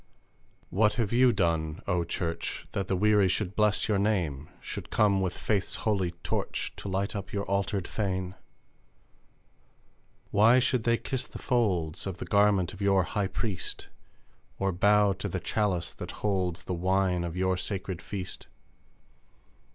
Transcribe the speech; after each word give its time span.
What 0.71 0.93
have 0.93 1.13
you 1.13 1.31
done, 1.31 1.83
O 1.85 2.03
Church, 2.03 2.65
That 2.71 2.87
the 2.87 2.95
weary 2.95 3.27
should 3.27 3.55
bless 3.55 3.87
your 3.87 3.99
name? 3.99 4.49
Should 4.59 4.89
come 4.89 5.21
with 5.21 5.37
faith's 5.37 5.75
holy 5.85 6.13
torch 6.23 6.73
To 6.77 6.89
light 6.89 7.15
up 7.15 7.31
your 7.31 7.45
altered 7.45 7.87
fane? 7.87 8.33
Why 10.31 10.57
should 10.57 10.85
they 10.85 10.97
kiss 10.97 11.27
the 11.27 11.37
folds 11.37 12.07
Of 12.07 12.17
The 12.17 12.25
garment 12.25 12.73
of 12.73 12.81
your 12.81 13.03
High 13.03 13.27
Priest? 13.27 13.89
Or 14.57 14.71
bow 14.71 15.13
to 15.13 15.29
the 15.29 15.39
chalice 15.39 15.93
that 15.93 16.09
holds 16.25 16.63
The 16.63 16.73
wine 16.73 17.23
of 17.23 17.37
your 17.37 17.55
Sacred 17.55 18.01
Feast? 18.01 18.47